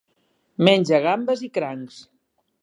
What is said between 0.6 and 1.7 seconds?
Menja gambes i